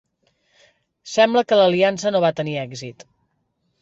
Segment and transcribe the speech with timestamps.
[1.15, 3.07] Sembla que l'aliança no va tenir èxit.